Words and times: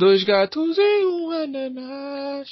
Dois 0.00 0.24
gatos 0.24 0.78
e 0.78 1.04
um 1.04 1.30
ananás. 1.30 2.48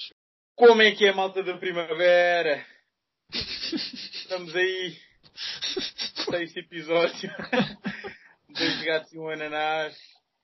Como 0.55 0.83
é 0.83 0.91
que 0.93 1.07
é 1.07 1.09
a 1.09 1.15
malta 1.15 1.43
da 1.43 1.57
primavera? 1.57 2.63
Estamos 3.33 4.55
aí. 4.55 4.95
Sexto 6.31 6.59
episódio. 6.59 7.31
Dois 8.51 8.83
gatos 8.85 9.13
e 9.15 9.19
um 9.19 9.31
ananás. 9.31 9.97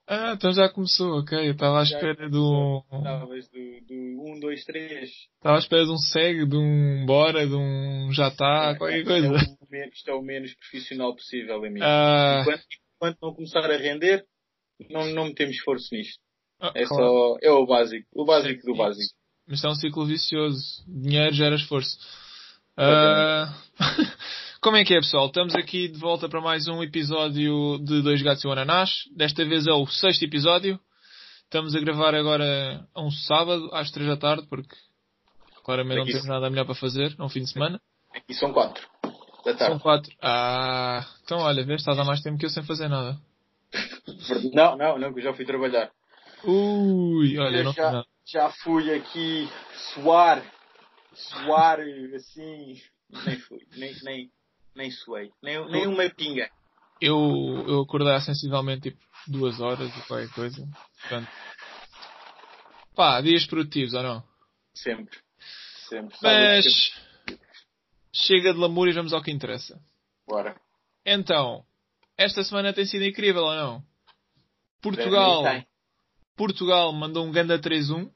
Ah, 0.08 0.32
então 0.34 0.50
já 0.52 0.66
começou, 0.70 1.18
ok. 1.18 1.46
Eu 1.46 1.52
estava 1.52 1.80
à 1.80 1.82
espera 1.82 2.30
de 2.30 2.38
um. 2.38 2.80
Estavas 2.90 3.48
do, 3.50 3.80
do 3.86 4.22
1, 4.36 4.40
2, 4.40 4.64
3. 4.64 5.10
Estava 5.10 5.56
à 5.56 5.58
espera 5.58 5.84
de 5.84 5.90
um 5.90 5.98
segue, 5.98 6.46
de 6.46 6.56
um 6.56 7.04
bora, 7.04 7.46
de 7.46 7.54
um 7.54 8.10
já 8.12 8.28
está, 8.28 8.76
qualquer 8.78 9.00
Isto 9.00 9.10
é 9.12 9.20
coisa. 9.20 9.28
o 9.28 9.66
men- 9.70 9.88
Isto 9.92 10.10
é 10.10 10.14
o 10.14 10.22
menos 10.22 10.54
profissional 10.54 11.14
possível, 11.14 11.56
amigo. 11.64 11.84
Ah, 11.84 12.40
Enquanto, 12.42 12.64
enquanto 12.96 13.18
não 13.20 13.34
começar 13.34 13.70
a 13.70 13.76
render, 13.76 14.24
não, 14.88 15.06
não 15.12 15.24
metemos 15.26 15.54
esforço 15.56 15.94
nisto. 15.94 16.18
Ah, 16.68 16.72
É 16.74 16.84
claro. 16.84 17.04
só, 17.04 17.36
é 17.42 17.50
o 17.50 17.66
básico. 17.66 18.06
O 18.14 18.24
básico 18.24 18.62
do 18.66 18.72
Sim. 18.72 18.78
básico. 18.78 19.14
Mas 19.46 19.62
é 19.64 19.68
um 19.68 19.74
ciclo 19.74 20.06
vicioso. 20.06 20.82
Dinheiro 20.86 21.34
gera 21.34 21.54
esforço. 21.56 21.98
Ah, 22.76 23.54
Como 24.60 24.76
é 24.78 24.84
que 24.84 24.94
é, 24.94 25.00
pessoal? 25.00 25.26
Estamos 25.26 25.54
aqui 25.54 25.88
de 25.88 25.98
volta 25.98 26.26
para 26.28 26.40
mais 26.40 26.66
um 26.66 26.82
episódio 26.82 27.78
de 27.84 28.00
Dois 28.00 28.22
Gatos 28.22 28.42
e 28.42 28.48
um 28.48 28.52
Ananás. 28.52 28.90
Desta 29.14 29.44
vez 29.44 29.66
é 29.66 29.72
o 29.72 29.86
sexto 29.86 30.22
episódio. 30.24 30.80
Estamos 31.44 31.76
a 31.76 31.80
gravar 31.80 32.14
agora 32.14 32.86
a 32.94 33.02
um 33.02 33.10
sábado, 33.10 33.68
às 33.74 33.90
três 33.90 34.08
da 34.08 34.16
tarde, 34.16 34.46
porque 34.48 34.74
claramente 35.62 35.96
não 35.96 36.02
Aqui 36.04 36.12
temos 36.12 36.24
se- 36.24 36.30
nada 36.32 36.48
melhor 36.48 36.64
para 36.64 36.74
fazer, 36.74 37.14
é 37.18 37.22
um 37.22 37.28
fim 37.28 37.40
de 37.40 37.50
semana. 37.52 37.78
Aqui 38.14 38.32
são 38.32 38.52
quatro. 38.54 38.82
Da 39.44 39.50
São 39.50 39.56
tarde. 39.58 39.82
quatro. 39.82 40.12
Ah, 40.22 41.06
então 41.22 41.38
olha, 41.40 41.62
vês, 41.64 41.80
estás 41.82 41.98
há 41.98 42.04
mais 42.04 42.22
tempo 42.22 42.38
que 42.38 42.46
eu 42.46 42.50
sem 42.50 42.62
fazer 42.64 42.88
nada. 42.88 43.18
Não, 44.54 44.76
não, 44.78 44.98
não, 44.98 45.12
que 45.12 45.20
eu 45.20 45.24
já 45.24 45.34
fui 45.34 45.44
trabalhar. 45.44 45.90
Ui, 46.46 47.38
olha, 47.38 47.58
Eu 47.58 47.64
não 47.64 47.72
já, 47.72 47.90
nada. 47.90 48.06
já 48.26 48.50
fui 48.50 48.92
aqui 48.92 49.48
suar, 49.94 50.44
suar 51.12 51.80
assim, 52.14 52.80
nem 53.24 53.38
fui, 53.38 53.66
nem, 53.76 53.94
nem, 54.02 54.30
nem 54.74 54.90
suei, 54.90 55.30
nem, 55.42 55.64
nem 55.70 55.86
uma 55.86 56.08
pinga. 56.10 56.50
Eu, 57.00 57.64
eu 57.66 57.80
acordei 57.82 58.18
sensivelmente 58.20 58.90
tipo 58.90 59.00
duas 59.26 59.60
horas 59.60 59.94
ou 59.96 60.02
qualquer 60.04 60.32
coisa. 60.34 60.68
Portanto, 61.00 61.28
pá, 62.94 63.20
dias 63.20 63.46
produtivos 63.46 63.94
ou 63.94 64.02
não? 64.02 64.24
Sempre, 64.74 65.18
sempre. 65.88 66.16
Mas 66.22 66.64
sempre. 66.64 67.40
chega 68.12 68.52
de 68.52 68.58
lamúrias, 68.58 68.96
vamos 68.96 69.12
ao 69.12 69.22
que 69.22 69.30
interessa. 69.30 69.80
Bora. 70.26 70.60
Então, 71.04 71.64
esta 72.16 72.44
semana 72.44 72.72
tem 72.72 72.86
sido 72.86 73.04
incrível 73.04 73.42
ou 73.44 73.54
não? 73.54 73.84
Portugal. 74.80 75.42
Portugal 76.36 76.92
mandou 76.92 77.24
um 77.24 77.32
ganda 77.32 77.58
3-1 77.58 78.10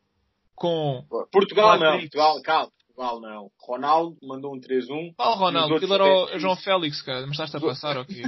com 0.54 1.04
Portugal 1.30 1.78
não. 1.78 1.98
Portugal, 1.98 2.42
calma, 2.42 2.72
Portugal 2.86 3.20
não. 3.20 3.50
Ronaldo 3.60 4.16
mandou 4.22 4.54
um 4.54 4.60
3-1. 4.60 5.14
Paulo 5.16 5.36
Ronaldo, 5.36 5.76
aquilo 5.76 5.94
era 5.94 6.04
o 6.04 6.08
outros 6.08 6.42
João 6.42 6.56
Félix, 6.56 7.02
cara, 7.02 7.22
mas 7.22 7.32
estás 7.32 7.54
a 7.54 7.60
passar 7.60 7.96
ou 7.96 8.04
quê? 8.04 8.22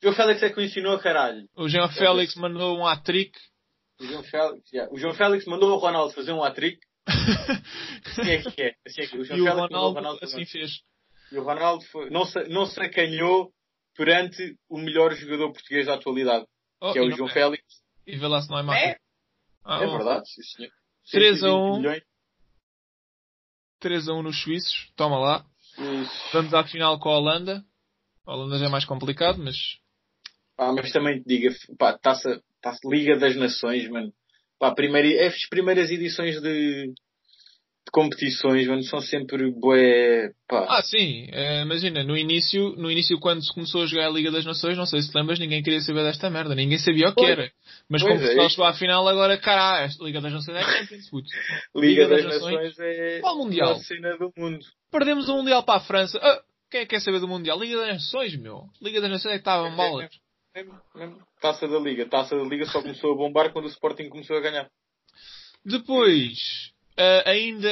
O 0.00 0.02
João 0.02 0.14
Félix 0.14 0.42
é 0.42 0.50
que 0.50 0.60
o 0.60 0.62
ensinou, 0.62 0.98
caralho. 0.98 1.48
O 1.56 1.68
João 1.68 1.88
Félix 1.88 2.36
mandou 2.36 2.78
um 2.78 2.86
hat-trick. 2.86 3.38
O 4.00 4.04
João 4.04 4.22
Félix, 4.22 4.72
yeah. 4.72 4.92
o 4.92 4.98
João 4.98 5.14
Félix 5.14 5.44
mandou 5.46 5.70
o 5.70 5.78
Ronaldo 5.78 6.14
fazer 6.14 6.32
um 6.32 6.42
hat-trick. 6.42 6.78
Assim 8.06 8.30
é 8.30 8.42
que 8.42 8.62
é. 8.62 8.74
Assim 8.86 9.02
é 9.02 9.06
que 9.06 9.16
é. 9.16 9.18
O 9.18 9.24
João 9.24 9.38
e 9.38 9.42
o 9.42 9.44
Félix 9.44 9.58
o 9.58 9.60
Ronaldo 9.60 9.94
Ronaldo 9.96 10.24
assim 10.24 10.44
fez. 10.44 10.70
E 11.32 11.38
o 11.38 11.42
Ronaldo 11.42 11.84
foi, 11.86 12.10
não, 12.10 12.24
se, 12.24 12.44
não 12.44 12.66
se 12.66 12.80
acanhou 12.80 13.52
perante 13.96 14.56
o 14.68 14.78
melhor 14.78 15.14
jogador 15.14 15.52
português 15.52 15.86
da 15.86 15.94
atualidade, 15.94 16.46
Oh, 16.80 16.92
que 16.92 16.98
é 16.98 17.02
o 17.02 17.10
João 17.10 17.28
é. 17.28 17.32
Félix. 17.32 17.62
E 18.06 18.16
vê 18.16 18.26
lá 18.26 18.42
se 18.42 18.50
não 18.50 18.58
é 18.58 18.60
É, 18.60 18.64
máquina. 18.64 18.96
Ah, 19.64 19.82
é 19.82 19.86
verdade, 19.86 20.28
sim 20.28 20.42
senhor. 20.42 20.72
3 21.10 21.44
a 21.44 21.46
120 21.48 21.54
1. 21.54 21.76
milhões. 21.78 22.02
3 23.80 24.08
a 24.08 24.12
1 24.14 24.22
nos 24.22 24.42
suíços. 24.42 24.92
Toma 24.96 25.18
lá. 25.18 25.44
Isso. 25.78 26.32
Vamos 26.32 26.54
à 26.54 26.64
final 26.64 26.98
com 26.98 27.08
a 27.08 27.18
Holanda. 27.18 27.64
A 28.26 28.34
Holanda 28.34 28.58
já 28.58 28.66
é 28.66 28.68
mais 28.68 28.84
complicado, 28.84 29.38
mas 29.38 29.56
Pá, 30.56 30.72
mas 30.72 30.92
também 30.92 31.20
te 31.20 31.26
diga, 31.26 31.54
pá, 31.78 31.98
taça, 31.98 32.42
taça 32.60 32.78
Liga 32.88 33.18
das 33.18 33.34
Nações, 33.36 33.88
mano. 33.88 34.12
Pá, 34.58 34.72
primeira, 34.72 35.26
as 35.26 35.48
primeiras 35.48 35.90
edições 35.90 36.40
de 36.40 36.92
competições, 37.90 38.66
mano, 38.66 38.82
são 38.84 39.00
sempre 39.00 39.50
bué, 39.50 40.30
pá. 40.48 40.66
Ah, 40.68 40.82
sim. 40.82 41.28
Eh, 41.32 41.62
imagina, 41.62 42.04
no 42.04 42.16
início, 42.16 42.74
no 42.76 42.90
início 42.90 43.18
quando 43.18 43.44
se 43.44 43.52
começou 43.52 43.82
a 43.82 43.86
jogar 43.86 44.06
a 44.06 44.10
Liga 44.10 44.30
das 44.30 44.44
Nações, 44.44 44.76
não 44.76 44.86
sei 44.86 45.02
se 45.02 45.10
te 45.10 45.16
lembras, 45.18 45.38
ninguém 45.38 45.62
queria 45.62 45.80
saber 45.80 46.02
desta 46.04 46.30
merda. 46.30 46.54
Ninguém 46.54 46.78
sabia 46.78 47.08
o 47.08 47.14
que 47.14 47.24
era. 47.24 47.50
Mas 47.88 48.02
Pois 48.02 48.14
como 48.14 48.26
é, 48.26 48.34
isso. 48.44 48.50
chegou 48.50 48.66
à 48.66 48.72
final, 48.74 49.06
agora, 49.08 49.36
cara, 49.38 49.84
a 49.84 50.04
Liga 50.04 50.20
das 50.20 50.32
Nações 50.32 50.56
é 50.56 50.62
Champions, 50.62 51.10
puto. 51.10 51.28
Liga, 51.76 52.02
Liga 52.04 52.08
das, 52.08 52.24
das 52.24 52.34
Nações. 52.34 52.54
Nações, 52.54 52.78
é 52.78 53.20
Qual 53.20 53.38
Mundial? 53.38 53.72
a 53.72 53.76
cena 53.76 54.16
do 54.16 54.32
mundo. 54.36 54.64
Perdemos 54.90 55.28
o 55.28 55.36
Mundial 55.36 55.62
para 55.62 55.78
a 55.78 55.80
França. 55.80 56.18
Ah, 56.22 56.42
quem 56.70 56.80
é 56.80 56.84
que 56.84 56.90
quer 56.90 57.00
saber 57.00 57.20
do 57.20 57.28
Mundial? 57.28 57.58
Liga 57.58 57.76
das 57.78 57.88
Nações, 57.88 58.36
meu. 58.36 58.64
Liga 58.80 59.00
das 59.00 59.10
Nações 59.10 59.32
é 59.32 59.34
que 59.34 59.40
estavam 59.40 59.74
bolas. 59.76 60.08
Mesmo, 60.54 60.74
mesmo. 60.94 61.18
Taça 61.40 61.66
da 61.66 61.78
Liga. 61.78 62.06
Taça 62.08 62.36
da 62.36 62.44
Liga 62.44 62.64
só 62.66 62.80
começou 62.80 63.12
a 63.12 63.16
bombar 63.16 63.52
quando 63.52 63.64
o 63.64 63.68
Sporting 63.68 64.08
começou 64.08 64.36
a 64.36 64.40
ganhar. 64.40 64.70
Depois, 65.64 66.71
ah, 66.96 67.30
ainda, 67.30 67.70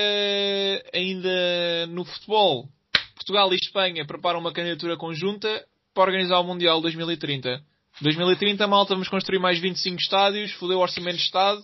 ainda 0.95 1.87
no 1.89 2.05
futebol, 2.05 2.69
Portugal 3.15 3.53
e 3.53 3.57
Espanha 3.57 4.07
preparam 4.07 4.41
uma 4.41 4.53
candidatura 4.53 4.97
conjunta 4.97 5.65
para 5.95 6.05
organizar 6.05 6.41
o 6.41 6.45
Mundial 6.45 6.81
2030. 6.81 7.63
2030, 8.01 8.67
malta, 8.67 8.95
vamos 8.95 9.09
construir 9.09 9.39
mais 9.39 9.59
25 9.59 10.01
estádios, 10.01 10.53
foder 10.53 10.77
o 10.77 10.81
orçamento 10.81 11.17
de 11.17 11.23
Estado, 11.23 11.63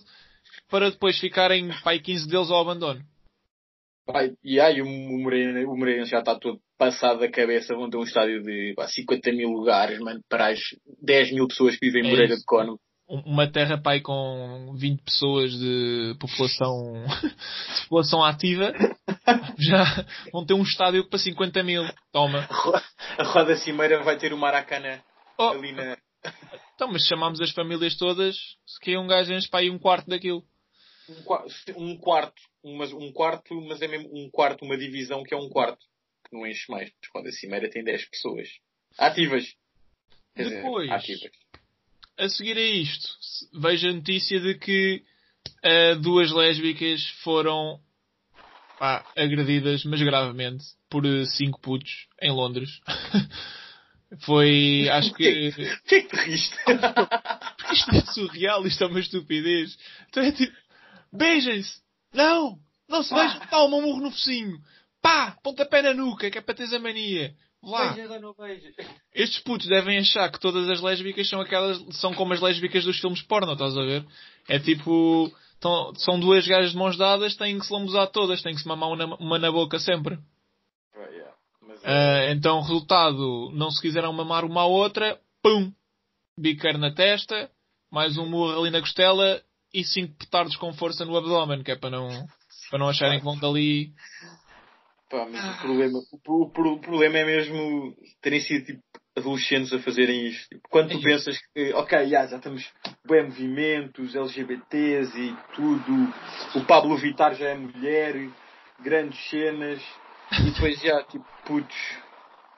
para 0.69 0.91
depois 0.91 1.19
ficarem, 1.19 1.69
pai, 1.83 1.99
15 1.99 2.27
deles 2.27 2.51
ao 2.51 2.61
abandono. 2.61 3.01
Pai, 4.05 4.33
e 4.43 4.59
aí 4.59 4.81
o 4.81 4.85
Moreira, 4.85 5.67
o 5.67 5.75
Moreira 5.75 6.05
já 6.05 6.19
está 6.19 6.37
todo 6.39 6.61
passado 6.77 7.19
da 7.19 7.29
cabeça. 7.29 7.75
Vão 7.75 7.89
ter 7.89 7.97
um 7.97 8.03
estádio 8.03 8.41
de 8.41 8.73
pá, 8.75 8.87
50 8.87 9.31
mil 9.33 9.49
lugares, 9.49 9.99
mano, 9.99 10.21
para 10.29 10.49
as 10.49 10.59
10 11.01 11.33
mil 11.33 11.47
pessoas 11.47 11.75
que 11.75 11.87
vivem 11.87 12.03
em 12.03 12.07
É 12.07 12.09
Moreira 12.11 12.33
isso. 12.33 12.41
de 12.41 12.45
Cono. 12.45 12.79
Um- 13.09 13.21
Uma 13.25 13.49
terra, 13.49 13.77
pai, 13.81 14.01
com 14.01 14.73
20 14.77 15.01
pessoas 15.01 15.51
de 15.53 16.15
população, 16.19 17.03
de 17.75 17.81
população 17.83 18.23
ativa, 18.23 18.73
já 19.57 20.05
vão 20.31 20.45
ter 20.45 20.53
um 20.53 20.61
estádio 20.63 21.07
para 21.09 21.17
50 21.19 21.63
mil. 21.63 21.83
Toma. 22.11 22.47
A 23.17 23.23
Roda 23.23 23.55
Cimeira 23.55 24.03
vai 24.03 24.17
ter 24.17 24.33
o 24.33 24.37
Maracanã 24.37 25.01
Oh, 25.37 25.49
ali 25.49 25.71
na. 25.71 25.97
Então, 26.75 26.91
mas 26.91 27.03
chamámos 27.07 27.39
as 27.39 27.51
famílias 27.51 27.95
todas, 27.95 28.35
se 28.65 28.79
que 28.81 28.97
um 28.97 29.07
gajo 29.07 29.33
enche 29.33 29.47
para 29.49 29.61
aí 29.61 29.69
um 29.69 29.79
quarto 29.79 30.09
daquilo. 30.09 30.43
Um, 31.77 31.91
um 31.91 31.97
quarto, 31.97 32.41
um, 32.63 32.75
mas 32.75 32.91
um 32.91 33.11
quarto, 33.13 33.55
mas 33.61 33.81
é 33.81 33.87
mesmo 33.87 34.09
um 34.13 34.29
quarto, 34.29 34.65
uma 34.65 34.77
divisão 34.77 35.23
que 35.23 35.33
é 35.33 35.37
um 35.37 35.47
quarto. 35.49 35.79
Que 36.29 36.35
não 36.35 36.45
enche 36.45 36.69
mais. 36.69 36.91
Roda 37.15 37.31
Cimeira 37.31 37.69
tem 37.69 37.83
10 37.83 38.09
pessoas. 38.09 38.49
Ativas. 38.97 39.45
Depois. 40.35 40.89
ativas. 40.91 41.31
A 42.17 42.29
seguir 42.29 42.57
a 42.57 42.61
isto, 42.61 43.09
vejo 43.53 43.89
a 43.89 43.93
notícia 43.93 44.39
de 44.39 44.55
que 44.55 45.03
ah, 45.63 45.95
duas 45.95 46.31
lésbicas 46.31 47.05
foram 47.23 47.79
pá, 48.79 49.05
agredidas, 49.15 49.83
mas 49.85 50.01
gravemente, 50.01 50.65
por 50.89 51.05
eh, 51.05 51.25
cinco 51.25 51.59
putos 51.59 52.07
em 52.21 52.31
Londres. 52.31 52.69
Foi, 54.21 54.87
acho 54.89 55.13
que. 55.15 55.49
O 55.49 55.83
que 55.83 55.95
é 55.95 56.01
que 56.01 56.07
te 56.07 56.15
riste? 56.15 56.55
Isto 57.73 57.95
é 57.95 58.01
surreal, 58.13 58.65
isto 58.65 58.83
é 58.83 58.87
uma 58.87 58.99
estupidez. 58.99 59.77
Então 60.07 60.23
é 60.23 60.31
tipo, 60.31 60.55
beijem-se! 61.11 61.81
Não! 62.13 62.57
Não 62.87 63.03
se 63.03 63.13
beijam! 63.13 63.41
Toma 63.49 63.75
um 63.75 63.81
murro 63.81 64.01
no 64.01 64.11
focinho! 64.11 64.57
Pá! 65.01 65.37
Pontapé 65.43 65.81
na 65.81 65.93
nuca, 65.93 66.31
que 66.31 66.37
é 66.37 66.41
para 66.41 66.55
teres 66.55 66.71
a 66.71 66.79
mania! 66.79 67.35
Lá! 67.69 67.93
Estes 69.13 69.39
putos 69.39 69.67
devem 69.67 69.97
achar 69.97 70.31
que 70.31 70.39
todas 70.39 70.69
as 70.69 70.79
lésbicas 70.81 71.27
são 71.29 71.41
aquelas, 71.41 71.77
são 71.97 72.13
como 72.13 72.33
as 72.33 72.39
lésbicas 72.39 72.85
dos 72.85 72.99
filmes 72.99 73.21
porno, 73.21 73.53
estás 73.53 73.77
a 73.77 73.81
ver? 73.81 74.05
É 74.47 74.57
tipo, 74.59 75.29
tão- 75.59 75.93
são 75.95 76.17
duas 76.19 76.47
gajas 76.47 76.71
de 76.71 76.77
mãos 76.77 76.97
dadas, 76.97 77.35
têm 77.35 77.59
que 77.59 77.65
se 77.65 77.73
lambuzar 77.73 78.07
todas, 78.07 78.41
têm 78.41 78.55
que 78.55 78.61
se 78.61 78.67
mamar 78.67 78.89
uma, 78.89 78.95
na- 79.07 79.15
uma 79.15 79.37
na 79.39 79.51
boca 79.51 79.79
sempre. 79.79 80.17
Ah, 80.95 80.99
yeah. 81.09 81.33
Mas, 81.61 81.81
Ah, 81.83 82.31
então, 82.31 82.61
resultado, 82.61 83.51
não 83.53 83.69
se 83.69 83.81
quiseram 83.81 84.13
mamar 84.13 84.45
uma 84.45 84.61
à 84.61 84.65
outra, 84.65 85.19
pum! 85.43 85.71
Biqueiro 86.39 86.77
na 86.77 86.91
testa, 86.93 87.49
mais 87.91 88.17
um 88.17 88.25
murro 88.29 88.61
ali 88.61 88.69
na 88.69 88.79
costela 88.79 89.41
e 89.73 89.83
cinco 89.83 90.13
petardos 90.17 90.55
com 90.55 90.71
força 90.73 91.03
no 91.03 91.17
abdômen, 91.17 91.63
que 91.63 91.71
é 91.71 91.75
para 91.75 91.89
não, 91.89 92.07
para 92.69 92.79
não 92.79 92.87
acharem 92.87 93.17
que 93.19 93.25
vão 93.25 93.37
dali. 93.37 93.91
Pá, 95.09 95.25
mas 95.31 95.57
o 95.57 95.61
problema, 95.61 95.99
o, 95.99 96.41
o 96.43 96.49
pro- 96.51 96.73
o 96.73 96.79
problema 96.79 97.17
é 97.19 97.25
mesmo 97.25 97.95
terem 98.21 98.41
sido 98.41 98.65
tipo, 98.65 98.81
adolescentes 99.15 99.71
a 99.71 99.79
fazerem 99.79 100.27
isto. 100.27 100.47
Tipo, 100.49 100.67
quando 100.69 100.91
tu 100.91 100.97
É 100.99 101.01
pensas 101.01 101.37
que, 101.53 101.73
ok, 101.73 102.07
já, 102.07 102.27
já 102.27 102.37
estamos 102.37 102.69
bem 103.05 103.23
movimentos, 103.23 104.15
LGBTs 104.15 105.17
e 105.17 105.35
tudo, 105.55 105.93
o 106.55 106.65
Pablo 106.65 106.97
Vittar 106.97 107.35
já 107.35 107.49
é 107.49 107.55
mulher, 107.55 108.15
grandes 108.81 109.17
cenas, 109.29 109.81
e 110.45 110.51
depois 110.51 110.79
já, 110.81 111.01
tipo, 111.03 111.25
putos, 111.45 111.75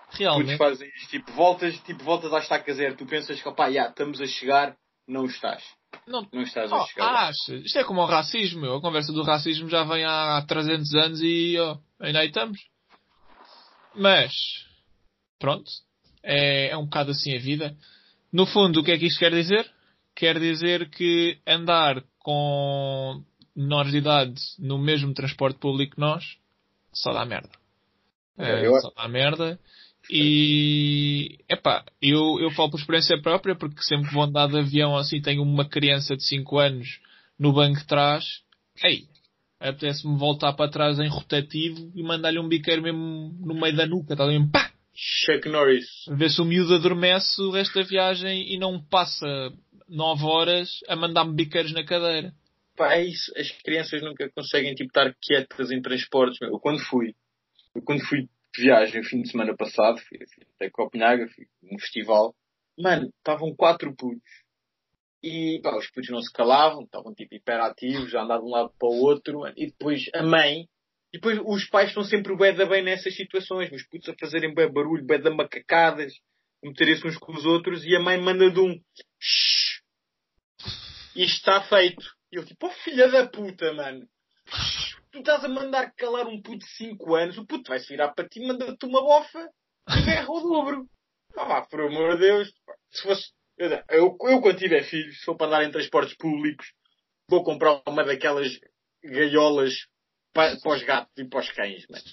putos 0.09 0.17
Realmente. 0.17 0.57
fazem 0.57 0.87
isto, 0.89 1.09
tipo, 1.11 1.31
voltas, 1.33 1.77
tipo, 1.81 2.03
voltas 2.03 2.33
à 2.33 2.39
estaca 2.39 2.73
zero, 2.73 2.95
tu 2.95 3.05
pensas 3.05 3.39
que, 3.41 3.47
opá, 3.47 3.71
já, 3.71 3.87
estamos 3.89 4.19
a 4.19 4.25
chegar, 4.25 4.75
não 5.09 5.25
estás. 5.25 5.63
Não, 6.07 6.27
Não 6.31 6.41
estás 6.43 6.71
Oh, 6.71 6.75
a 6.75 6.85
chegar. 6.87 7.11
lá. 7.11 7.27
acha? 7.29 7.55
Isto 7.55 7.79
é 7.79 7.83
como 7.83 8.01
o 8.01 8.05
racismo, 8.05 8.61
meu. 8.61 8.75
A 8.75 8.81
conversa 8.81 9.11
do 9.11 9.23
racismo 9.23 9.67
já 9.69 9.83
vem 9.83 10.05
há 10.05 10.43
300 10.47 10.93
anos 10.95 11.21
e 11.21 11.57
ó, 11.59 11.77
ainda 11.99 12.19
aí 12.19 12.27
estamos. 12.27 12.59
Mas, 13.95 14.31
pronto. 15.39 15.69
É, 16.23 16.69
é 16.69 16.77
um 16.77 16.83
bocado 16.85 17.11
assim 17.11 17.35
a 17.35 17.39
vida. 17.39 17.75
No 18.31 18.45
fundo, 18.45 18.79
o 18.79 18.83
que 18.83 18.91
é 18.91 18.97
que 18.97 19.07
isto 19.07 19.19
quer 19.19 19.31
dizer? 19.31 19.69
Quer 20.15 20.39
dizer 20.39 20.89
que 20.89 21.39
andar 21.47 22.03
com 22.19 23.23
menores 23.55 23.91
de 23.91 23.97
idade 23.97 24.35
no 24.59 24.77
mesmo 24.77 25.13
transporte 25.13 25.57
público 25.59 25.95
que 25.95 26.01
nós 26.01 26.23
só 26.93 27.11
dá 27.13 27.25
merda. 27.25 27.49
É, 28.37 28.65
É, 28.65 28.79
só 28.81 28.91
dá 28.95 29.07
merda. 29.07 29.59
E, 30.09 31.37
epá, 31.47 31.85
eu, 32.01 32.39
eu 32.39 32.49
falo 32.51 32.71
por 32.71 32.79
experiência 32.79 33.21
própria, 33.21 33.55
porque 33.55 33.83
sempre 33.83 34.11
vou 34.11 34.23
andar 34.23 34.47
de 34.47 34.57
avião 34.57 34.97
assim, 34.97 35.21
tenho 35.21 35.43
uma 35.43 35.67
criança 35.69 36.17
de 36.17 36.23
5 36.23 36.57
anos 36.57 36.99
no 37.37 37.53
banco 37.53 37.79
de 37.79 37.85
trás, 37.85 38.41
ei, 38.83 39.03
apetece-me 39.59 40.17
voltar 40.17 40.53
para 40.53 40.71
trás 40.71 40.99
em 40.99 41.07
rotativo 41.07 41.91
e 41.95 42.01
mandar-lhe 42.01 42.39
um 42.39 42.47
biqueiro 42.47 42.81
mesmo 42.81 43.35
no 43.39 43.53
meio 43.53 43.75
da 43.75 43.85
nuca, 43.85 44.13
está 44.13 44.23
ali, 44.23 44.43
pá! 44.49 44.71
Chuck 44.95 45.47
Norris. 45.47 45.85
Ver 46.09 46.29
se 46.29 46.41
o 46.41 46.45
miúdo 46.45 46.75
adormece 46.75 47.41
o 47.41 47.51
resto 47.51 47.75
da 47.79 47.85
viagem 47.85 48.53
e 48.53 48.57
não 48.57 48.81
passa 48.81 49.27
9 49.87 50.23
horas 50.25 50.69
a 50.89 50.95
mandar-me 50.95 51.33
biqueiros 51.33 51.71
na 51.71 51.85
cadeira. 51.85 52.33
Pá, 52.75 52.95
é 52.95 53.05
isso. 53.05 53.31
As 53.37 53.49
crianças 53.63 54.01
nunca 54.01 54.29
conseguem 54.29 54.73
tipo, 54.73 54.89
estar 54.89 55.13
quietas 55.21 55.71
em 55.71 55.81
transportes. 55.81 56.41
Eu 56.41 56.59
quando 56.59 56.79
fui, 56.79 57.13
eu 57.75 57.81
quando 57.81 58.01
fui 58.05 58.27
viagem 58.55 59.03
fim 59.03 59.21
de 59.21 59.31
semana 59.31 59.55
passado, 59.55 59.99
fui, 60.01 60.19
até 60.55 60.69
Copenhaga, 60.69 61.27
fui 61.29 61.45
num 61.61 61.79
festival, 61.79 62.35
mano, 62.77 63.09
estavam 63.17 63.55
quatro 63.55 63.95
putos. 63.95 64.21
E 65.21 65.59
pá, 65.61 65.75
os 65.77 65.89
putos 65.91 66.09
não 66.09 66.21
se 66.21 66.31
calavam, 66.31 66.83
estavam 66.83 67.13
tipo 67.13 67.35
hiperativos, 67.35 68.09
já 68.09 68.23
andavam 68.23 68.45
de 68.45 68.49
um 68.49 68.53
lado 68.55 68.73
para 68.79 68.87
o 68.87 69.01
outro, 69.01 69.47
e 69.57 69.67
depois 69.67 70.05
a 70.13 70.23
mãe, 70.23 70.61
e 71.11 71.17
depois 71.17 71.39
os 71.45 71.65
pais 71.69 71.89
estão 71.89 72.03
sempre 72.03 72.35
bué 72.35 72.53
da 72.53 72.65
bem 72.65 72.83
nessas 72.83 73.15
situações, 73.15 73.71
os 73.71 73.85
putos 73.87 74.09
a 74.09 74.15
fazerem 74.17 74.53
bué 74.53 74.69
barulho, 74.69 75.05
bué 75.05 75.17
da 75.17 75.29
macacadas, 75.29 76.13
a 76.63 76.67
meterem-se 76.67 77.05
uns 77.05 77.17
com 77.17 77.33
os 77.33 77.45
outros, 77.45 77.83
e 77.85 77.95
a 77.95 77.99
mãe 77.99 78.19
manda 78.19 78.49
de 78.49 78.59
um 78.59 78.79
"Shhh, 79.19 79.81
isto 81.15 81.37
está 81.37 81.61
feito. 81.63 82.05
E 82.31 82.37
eu 82.37 82.45
tipo, 82.45 82.67
oh 82.67 82.69
filha 82.69 83.09
da 83.09 83.27
puta, 83.27 83.73
mano. 83.73 84.07
Tu 85.11 85.19
estás 85.19 85.43
a 85.43 85.47
mandar 85.49 85.91
calar 85.95 86.27
um 86.27 86.41
puto 86.41 86.59
de 86.59 86.71
5 86.77 87.15
anos, 87.15 87.37
o 87.37 87.45
puto 87.45 87.69
vai 87.69 87.79
se 87.79 87.87
virar 87.89 88.09
para 88.13 88.27
ti, 88.27 88.45
manda-te 88.45 88.85
uma 88.85 89.01
bofa 89.01 89.49
e 89.97 90.01
berra 90.05 90.27
ao 90.27 90.41
dobro. 90.41 90.85
Ah, 91.35 91.61
por 91.61 91.81
amor 91.81 92.13
de 92.13 92.19
Deus. 92.21 92.51
pá. 92.65 92.73
Se 92.91 93.01
fosse, 93.03 93.31
eu, 93.57 93.69
eu, 93.89 94.17
eu 94.21 94.41
quando 94.41 94.57
tiver 94.57 94.83
filhos, 94.83 95.17
se 95.19 95.25
for 95.25 95.35
para 95.35 95.47
andar 95.47 95.63
em 95.63 95.71
transportes 95.71 96.15
públicos, 96.15 96.67
vou 97.27 97.43
comprar 97.43 97.81
uma 97.87 98.03
daquelas 98.03 98.51
gaiolas 99.03 99.73
para, 100.33 100.57
para 100.59 100.75
os 100.75 100.83
gatos 100.83 101.11
e 101.17 101.25
para 101.25 101.39
os 101.39 101.51
cães, 101.51 101.85
mano. 101.89 102.03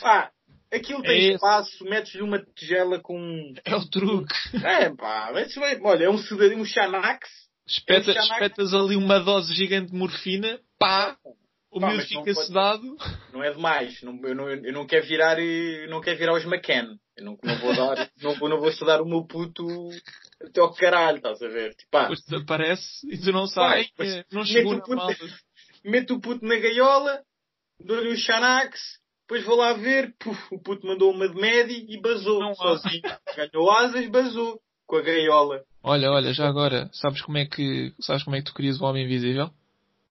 Pá, 0.00 0.30
aquilo 0.72 1.00
É 1.04 1.08
tem 1.08 1.18
esse. 1.18 1.34
espaço, 1.34 1.84
metes-lhe 1.84 2.22
uma 2.22 2.40
tigela 2.54 3.00
com... 3.00 3.52
É 3.64 3.74
o 3.74 3.88
truque. 3.90 4.34
É 4.64 4.90
pá, 4.94 5.32
metes 5.32 5.56
olha, 5.82 6.04
é 6.04 6.10
um 6.10 6.18
cidadão, 6.18 6.58
um 6.60 6.64
Xanax, 6.64 7.28
Espeta, 7.66 8.10
Eu 8.10 8.14
já 8.14 8.20
não- 8.26 8.32
espetas 8.34 8.72
ali 8.74 8.94
uma 8.94 9.18
dose 9.18 9.52
gigante 9.52 9.90
de 9.90 9.98
morfina, 9.98 10.60
pá, 10.78 11.16
o 11.78 11.80
Pá, 11.80 11.88
miúdo 11.88 12.02
mas 12.02 12.10
não 12.12 12.24
fica 12.24 12.34
sedado. 12.42 12.96
não 13.32 13.42
é 13.44 13.52
demais. 13.52 14.02
Não, 14.02 14.20
eu, 14.22 14.34
não, 14.34 14.48
eu 14.50 14.72
não 14.72 14.86
quero 14.86 15.06
virar, 15.06 15.38
eu 15.38 15.88
não 15.90 16.00
quero 16.00 16.18
virar 16.18 16.34
os 16.34 16.44
McCann. 16.44 16.96
Eu 17.16 17.24
não, 17.24 17.38
não 17.42 17.58
vou 17.58 17.74
dar, 17.74 18.10
não, 18.22 18.34
vou- 18.34 18.48
não 18.48 18.58
vou 18.58 18.68
estudar 18.68 19.00
o 19.00 19.06
meu 19.06 19.24
puto 19.26 19.64
até 20.42 20.60
ao 20.60 20.74
caralho, 20.74 21.16
estás 21.18 21.40
a 21.42 21.48
ver? 21.48 21.74
Tipo, 21.74 21.98
Depois 21.98 22.24
desaparece 22.24 23.06
e 23.10 23.18
tu 23.18 23.32
não 23.32 23.46
sabes. 23.46 23.90
é, 24.00 24.24
não 24.32 24.44
chegou 24.44 24.74
na 24.74 24.80
puto- 24.80 24.96
malta. 24.96 25.16
meto 25.84 26.14
o 26.14 26.20
puto 26.20 26.44
na 26.44 26.56
gaiola, 26.56 27.22
dou-lhe 27.80 28.12
um 28.12 28.16
Xanax, 28.16 28.78
depois 29.22 29.44
vou 29.44 29.56
lá 29.56 29.72
ver, 29.72 30.14
puf, 30.18 30.38
o 30.54 30.60
puto 30.60 30.86
mandou 30.86 31.10
uma 31.12 31.28
de 31.28 31.34
Medi 31.36 31.86
e 31.88 32.00
basou 32.00 32.40
Não 32.40 32.54
sozinho. 32.54 33.02
Ganhou 33.36 33.70
asas, 33.70 34.08
basou 34.08 34.60
com 34.86 34.96
a 34.96 35.00
gaiola. 35.02 35.64
Olha, 35.82 36.10
olha, 36.10 36.32
já 36.32 36.48
agora, 36.48 36.88
sabes 36.92 37.22
como 37.22 37.38
é 37.38 37.46
que, 37.46 37.92
sabes 38.00 38.22
como 38.24 38.36
é 38.36 38.40
que 38.40 38.46
tu 38.46 38.54
crias 38.54 38.80
o 38.80 38.84
Homem 38.84 39.04
Invisível? 39.04 39.50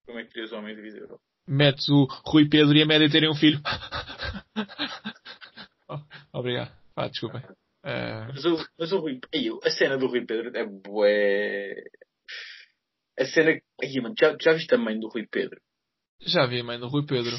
Como 0.06 0.20
é 0.20 0.24
que 0.24 0.32
crias 0.32 0.52
o 0.52 0.58
homem 0.58 0.74
invisível? 0.78 1.20
Metes 1.48 1.88
o 1.90 2.06
Rui 2.26 2.48
Pedro 2.50 2.76
e 2.76 2.82
a 2.82 2.86
Média 2.86 3.10
terem 3.10 3.30
um 3.30 3.36
filho. 3.36 3.60
Oh, 5.90 6.00
obrigado. 6.40 6.72
Pá, 6.96 7.08
desculpem. 7.08 7.42
Eh, 7.84 8.28
Mas 8.34 8.46
o, 8.46 8.58
mas 8.80 8.92
o 8.92 9.00
Rui, 9.00 9.20
a 9.64 9.70
cena 9.70 9.98
do 9.98 10.08
Rui 10.08 10.26
Pedro 10.26 10.56
é 10.58 10.66
bué. 10.66 11.84
A 13.20 13.26
cena. 13.26 13.52
Aí, 13.82 14.02
mano, 14.02 14.16
já, 14.20 14.36
já 14.42 14.54
viste 14.54 14.74
a 14.74 14.78
mãe 14.78 15.00
do 15.00 15.08
Rui 15.08 15.28
Pedro? 15.30 15.60
já 16.22 16.46
vi 16.48 16.62
a 16.62 16.64
mãe 16.64 16.80
do 16.80 16.88
Rui 16.88 17.06
Pedro. 17.06 17.38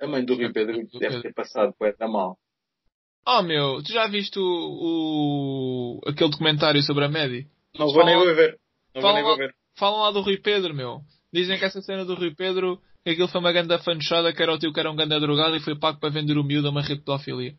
A 0.00 0.06
mãe 0.06 0.24
do 0.24 0.34
Rui 0.34 0.52
Pedro 0.52 0.74
Do 0.74 0.98
deve 0.98 1.14
Pedro. 1.14 1.22
ter 1.22 1.32
passado 1.32 1.74
bué 1.80 1.92
da 1.96 2.06
mal. 2.06 2.36
Oh 3.26 3.42
meu, 3.42 3.82
tu 3.82 3.92
já 3.92 4.06
viste 4.06 4.38
o, 4.38 4.42
o- 4.44 6.00
aquele 6.06 6.30
documentário 6.30 6.82
sobre 6.82 7.04
a 7.04 7.08
Medi? 7.08 7.46
Não 7.78 7.86
vou 7.86 8.04
nem 8.04 8.14
Fala- 8.14 8.26
vou 8.26 8.34
ver. 8.34 8.60
Não 8.94 9.00
vou 9.00 9.02
fala 9.02 9.14
nem 9.14 9.24
vou 9.24 9.36
ver. 9.36 9.54
Falam 9.76 10.00
lá 10.00 10.10
do 10.10 10.20
Rui 10.20 10.36
Pedro, 10.38 10.74
meu. 10.74 11.00
Dizem 11.32 11.58
que 11.58 11.64
essa 11.64 11.82
cena 11.82 12.04
do 12.04 12.14
Rui 12.14 12.34
Pedro, 12.34 12.80
que 13.04 13.10
aquilo 13.10 13.28
foi 13.28 13.40
uma 13.40 13.52
grande 13.52 13.76
fanchada, 13.82 14.32
que 14.32 14.42
era 14.42 14.52
o 14.52 14.58
tio 14.58 14.72
que 14.72 14.80
era 14.80 14.90
um 14.90 14.96
grande 14.96 15.18
drogado 15.20 15.56
e 15.56 15.60
foi 15.60 15.78
pago 15.78 16.00
para 16.00 16.10
vender 16.10 16.38
o 16.38 16.44
miúdo 16.44 16.68
a 16.68 16.70
uma 16.70 16.82
rede 16.82 17.00
de 17.00 17.04
pedofilia. 17.04 17.54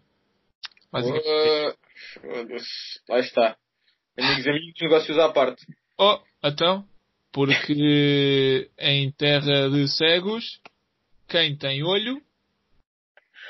Basicamente. 0.92 1.28
Uh, 1.28 2.58
lá 3.10 3.20
está. 3.20 3.58
Amigos, 4.18 4.48
amigos, 4.48 4.82
negócios 4.82 5.18
à 5.18 5.30
parte. 5.30 5.66
Oh, 5.98 6.20
então, 6.44 6.86
porque 7.32 8.70
em 8.78 9.12
terra 9.12 9.70
de 9.70 9.88
cegos, 9.88 10.60
quem 11.28 11.56
tem 11.56 11.84
olho 11.84 12.22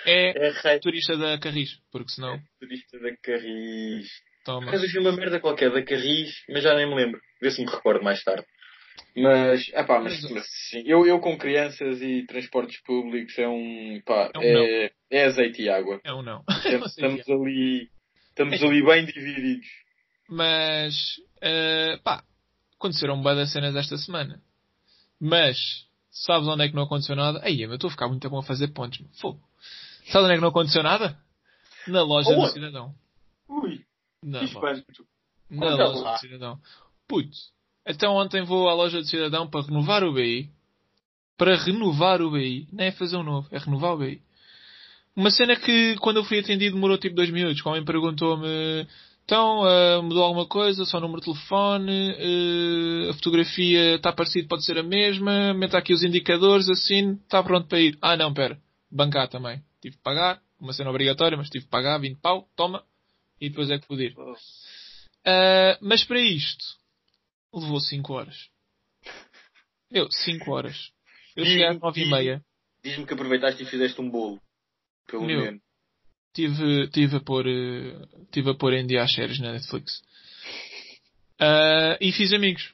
é 0.05 0.49
É 0.75 0.79
turista 0.79 1.17
da 1.17 1.37
Carris, 1.37 1.79
porque 1.91 2.11
senão, 2.11 2.39
turista 2.59 2.99
da 2.99 3.15
Carris. 3.17 4.07
toma. 4.45 4.71
Mas 4.71 4.83
eu 4.83 4.89
vi 4.89 4.99
uma 4.99 5.11
merda 5.11 5.39
qualquer 5.39 5.71
da 5.71 5.83
Carris, 5.83 6.31
mas 6.49 6.63
já 6.63 6.75
nem 6.75 6.87
me 6.87 6.95
lembro. 6.95 7.19
Vê 7.41 7.51
se 7.51 7.63
me 7.63 7.69
recordo 7.69 8.03
mais 8.03 8.23
tarde. 8.23 8.45
Mas, 9.15 9.69
é 9.73 9.83
pá, 9.83 9.99
mas, 9.99 10.21
Mas- 10.29 10.47
sim, 10.69 10.83
eu, 10.85 11.05
eu 11.05 11.19
com 11.19 11.37
crianças 11.37 12.01
e 12.01 12.25
transportes 12.25 12.79
públicos 12.81 13.37
é 13.37 13.47
um, 13.47 14.01
pá, 14.05 14.31
É 14.33 14.39
um 14.39 14.43
é, 14.43 14.91
é 15.09 15.25
azeite 15.25 15.61
e 15.61 15.69
água. 15.69 15.99
É 16.03 16.11
ou 16.13 16.21
não. 16.23 16.43
Estamos, 16.49 16.89
estamos 16.89 17.29
ali, 17.29 17.89
estamos 18.29 18.63
ali 18.63 18.85
bem 18.85 19.05
divididos. 19.05 19.67
Mas, 20.29 21.19
eh, 21.41 21.97
pá, 22.03 22.23
aconteceram 22.75 23.21
bué 23.21 23.35
das 23.35 23.51
cenas 23.51 23.75
esta 23.75 23.97
semana. 23.97 24.41
Mas, 25.19 25.57
sabes 26.11 26.47
onde 26.47 26.63
é 26.63 26.69
que 26.69 26.75
não 26.75 26.83
aconteceu 26.83 27.15
nada? 27.15 27.41
Aí, 27.43 27.61
eu 27.61 27.73
estou 27.73 27.87
a 27.87 27.91
ficar 27.91 28.07
muito 28.07 28.29
bom 28.29 28.39
a 28.39 28.43
fazer 28.43 28.69
pontos. 28.69 28.99
Fogo. 29.19 29.41
Sabes 30.05 30.25
onde 30.25 30.33
é 30.33 30.35
que 30.35 30.41
não 30.41 30.49
aconteceu 30.49 30.83
nada? 30.83 31.19
Na 31.87 32.03
loja 32.03 32.29
do 32.29 32.41
Aonde? 32.41 32.53
cidadão. 32.53 32.95
Ui, 33.47 33.83
Na 34.23 34.39
que 34.39 34.53
loja, 34.53 34.85
na 35.49 35.75
loja 35.75 36.11
do 36.13 36.19
cidadão. 36.19 36.61
Putz. 37.07 37.51
Então 37.89 38.15
ontem 38.15 38.43
vou 38.43 38.69
à 38.69 38.73
loja 38.73 38.99
do 38.99 39.07
cidadão 39.07 39.47
para 39.49 39.65
renovar 39.65 40.03
o 40.03 40.13
BI. 40.13 40.47
Para 41.35 41.55
renovar 41.55 42.21
o 42.21 42.31
BI. 42.31 42.67
Não 42.71 42.83
é 42.83 42.91
fazer 42.91 43.17
um 43.17 43.23
novo, 43.23 43.47
é 43.51 43.57
renovar 43.57 43.93
o 43.93 43.97
BI. 43.97 44.21
Uma 45.15 45.31
cena 45.31 45.55
que 45.55 45.95
quando 45.97 46.17
eu 46.17 46.23
fui 46.23 46.39
atendido 46.39 46.75
demorou 46.75 46.97
tipo 46.97 47.15
dois 47.15 47.31
minutos. 47.31 47.65
O 47.65 47.69
homem 47.69 47.83
perguntou-me 47.83 48.87
então, 49.29 49.63
ah, 49.63 50.01
mudou 50.01 50.23
alguma 50.23 50.47
coisa? 50.47 50.85
Só 50.85 50.97
o 50.97 51.01
número 51.01 51.21
de 51.21 51.25
telefone? 51.25 52.15
ah, 52.17 53.11
a 53.11 53.13
fotografia 53.13 53.95
está 53.95 54.11
parecida, 54.11 54.47
pode 54.47 54.65
ser 54.65 54.79
a 54.79 54.83
mesma? 54.83 55.53
Meta 55.53 55.77
aqui 55.77 55.93
os 55.93 56.03
indicadores, 56.03 56.67
assim, 56.67 57.13
está 57.13 57.43
pronto 57.43 57.67
para 57.67 57.79
ir. 57.79 57.95
Ah 58.01 58.17
não, 58.17 58.33
pera. 58.33 58.59
Bancar 58.91 59.27
também. 59.27 59.61
Tive 59.81 59.97
que 59.97 60.01
pagar. 60.01 60.41
Uma 60.59 60.73
cena 60.73 60.89
obrigatória, 60.89 61.37
mas 61.37 61.47
tive 61.47 61.65
que 61.65 61.69
pagar 61.69 61.99
20 61.99 62.17
pau. 62.19 62.47
Toma. 62.55 62.83
E 63.39 63.49
depois 63.49 63.69
é 63.69 63.77
que 63.77 63.87
pude 63.87 64.05
ir. 64.05 64.15
Ah, 65.23 65.77
mas 65.79 66.03
para 66.03 66.19
isto, 66.19 66.78
levou 67.53 67.79
5 67.79 68.13
horas. 68.13 68.49
Eu, 69.91 70.07
5 70.11 70.51
horas. 70.51 70.91
Eu 71.35 71.45
cheguei 71.45 71.65
às 71.65 71.79
9 71.79 72.01
e 72.01 72.09
meia. 72.09 72.43
Diz-me 72.83 73.05
que 73.05 73.13
aproveitaste 73.13 73.63
e 73.63 73.65
fizeste 73.65 73.99
um 73.99 74.09
bolo. 74.09 74.41
Pelo 75.07 75.25
Meu. 75.25 75.41
menos. 75.41 75.61
Tive, 76.33 76.87
tive 76.89 77.17
a 77.17 77.19
pôr, 77.19 77.47
eh, 77.47 78.07
tive 78.31 78.51
a 78.51 78.53
pôr 78.53 78.73
em 78.73 78.85
dia 78.85 79.03
as 79.03 79.13
séries 79.13 79.39
na 79.39 79.53
Netflix. 79.53 80.01
Ah, 81.39 81.97
e 81.99 82.11
fiz 82.11 82.33
amigos. 82.33 82.73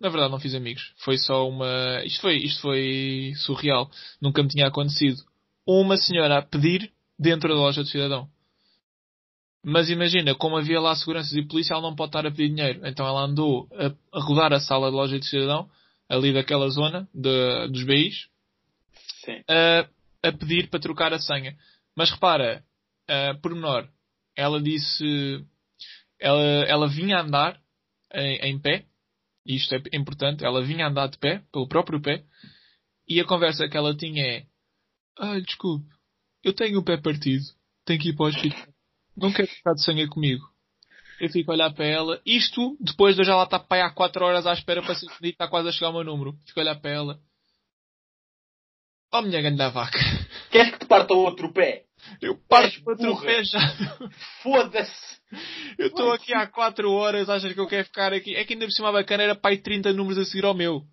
Na 0.00 0.08
verdade 0.08 0.30
não 0.30 0.40
fiz 0.40 0.54
amigos. 0.54 0.94
Foi 0.98 1.18
só 1.18 1.48
uma, 1.48 2.02
isto 2.04 2.20
foi, 2.20 2.36
isto 2.36 2.62
foi 2.62 3.32
surreal. 3.36 3.90
Nunca 4.20 4.42
me 4.42 4.48
tinha 4.48 4.68
acontecido. 4.68 5.20
Uma 5.66 5.96
senhora 5.96 6.38
a 6.38 6.42
pedir 6.42 6.92
dentro 7.18 7.48
da 7.48 7.56
loja 7.56 7.82
do 7.82 7.88
cidadão. 7.88 8.30
Mas 9.64 9.90
imagina, 9.90 10.34
como 10.34 10.56
havia 10.56 10.80
lá 10.80 10.94
seguranças 10.94 11.32
e 11.32 11.42
polícia, 11.42 11.74
ela 11.74 11.82
não 11.82 11.94
pode 11.96 12.10
estar 12.10 12.26
a 12.26 12.30
pedir 12.30 12.54
dinheiro. 12.54 12.86
Então 12.86 13.06
ela 13.06 13.22
andou 13.22 13.68
a, 13.72 14.18
a 14.18 14.22
rodar 14.22 14.52
a 14.52 14.60
sala 14.60 14.88
de 14.90 14.96
loja 14.96 15.18
do 15.18 15.24
cidadão, 15.24 15.68
ali 16.08 16.32
daquela 16.32 16.68
zona 16.70 17.08
de- 17.12 17.68
dos 17.68 17.84
BIs, 17.84 18.28
a, 19.48 20.28
a 20.28 20.32
pedir 20.32 20.68
para 20.70 20.80
trocar 20.80 21.12
a 21.12 21.18
senha. 21.18 21.56
Mas 21.96 22.10
repara, 22.10 22.64
uh, 23.10 23.40
por 23.40 23.54
menor, 23.54 23.88
ela 24.36 24.62
disse, 24.62 25.44
ela, 26.20 26.40
ela 26.40 26.88
vinha 26.88 27.18
a 27.18 27.22
andar 27.22 27.60
em, 28.14 28.36
em 28.50 28.58
pé, 28.58 28.84
e 29.44 29.56
isto 29.56 29.74
é 29.74 29.80
importante, 29.92 30.44
ela 30.44 30.62
vinha 30.62 30.86
andar 30.86 31.08
de 31.08 31.18
pé, 31.18 31.42
pelo 31.52 31.68
próprio 31.68 32.00
pé, 32.00 32.24
e 33.08 33.20
a 33.20 33.24
conversa 33.24 33.68
que 33.68 33.76
ela 33.76 33.96
tinha 33.96 34.22
é, 34.24 34.46
ah, 35.18 35.40
desculpe, 35.40 35.86
eu 36.44 36.52
tenho 36.52 36.78
o 36.78 36.84
pé 36.84 36.96
partido, 36.96 37.44
tenho 37.84 38.00
que 38.00 38.10
ir 38.10 38.16
para 38.16 38.26
o 38.26 38.28
hospital, 38.28 38.66
não 39.18 39.32
quero 39.32 39.48
ficar 39.48 39.74
de 39.74 39.84
sangue 39.84 40.08
comigo. 40.08 40.44
Eu 41.20 41.28
fico 41.30 41.50
a 41.50 41.54
olhar 41.54 41.72
para 41.74 41.84
ela, 41.84 42.20
isto 42.24 42.76
depois 42.80 43.16
de 43.16 43.22
eu 43.22 43.26
já 43.26 43.36
lá 43.36 43.44
estar 43.44 43.58
para 43.58 43.86
há 43.86 43.90
4 43.90 44.24
horas 44.24 44.46
à 44.46 44.52
espera 44.52 44.82
para 44.82 44.94
ser 44.94 45.06
atendido, 45.06 45.32
está 45.32 45.48
quase 45.48 45.68
a 45.68 45.72
chegar 45.72 45.90
o 45.90 45.94
meu 45.94 46.04
número. 46.04 46.32
Fico 46.46 46.60
a 46.60 46.62
olhar 46.62 46.76
para 46.76 46.90
ela. 46.90 47.20
Oh 49.12 49.22
minha 49.22 49.40
grande 49.40 49.68
vaca. 49.70 49.98
Queres 50.50 50.72
que 50.72 50.80
te 50.80 50.86
parta 50.86 51.14
o 51.14 51.24
outro 51.24 51.52
pé? 51.52 51.86
Eu 52.20 52.38
parto 52.48 52.76
És 52.76 52.86
outro 52.86 53.20
pé 53.22 53.42
já. 53.42 53.58
Foda-se! 54.42 55.18
Eu 55.76 55.88
estou 55.88 56.12
aqui 56.12 56.32
há 56.34 56.46
4 56.46 56.90
horas, 56.90 57.28
achas 57.28 57.52
que 57.52 57.60
eu 57.60 57.66
quero 57.66 57.84
ficar 57.84 58.12
aqui? 58.12 58.36
É 58.36 58.44
que 58.44 58.52
ainda 58.52 58.66
por 58.66 58.72
cima 58.72 58.92
bacana 58.92 59.24
era 59.24 59.34
para 59.34 59.50
aí 59.50 59.58
30 59.58 59.92
números 59.92 60.18
a 60.18 60.24
seguir 60.24 60.44
ao 60.44 60.54
meu. 60.54 60.84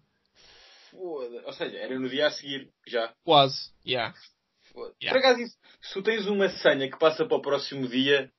Foda-se. 0.90 1.46
Ou 1.46 1.54
seja, 1.54 1.78
era 1.78 2.00
no 2.00 2.10
dia 2.10 2.28
a 2.28 2.32
seguir, 2.32 2.70
já. 2.88 3.14
Quase. 3.24 3.70
Yeah. 3.86 4.16
Yeah. 5.02 5.10
Por 5.10 5.18
acaso, 5.18 5.42
isso, 5.42 5.56
se 5.82 5.94
tu 5.94 6.02
tens 6.04 6.26
uma 6.28 6.50
senha 6.50 6.90
que 6.90 6.98
passa 7.00 7.26
para 7.26 7.38
o 7.38 7.42
próximo 7.42 7.88
dia, 7.88 8.30